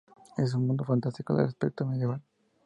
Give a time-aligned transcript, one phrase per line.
[0.35, 2.23] Es un mundo fantástico de aspecto medieval.